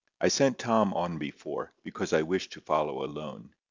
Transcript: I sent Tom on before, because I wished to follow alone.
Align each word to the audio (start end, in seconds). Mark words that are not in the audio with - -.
I 0.19 0.29
sent 0.29 0.57
Tom 0.57 0.95
on 0.95 1.19
before, 1.19 1.73
because 1.83 2.11
I 2.11 2.23
wished 2.23 2.53
to 2.53 2.59
follow 2.61 3.05
alone. 3.05 3.53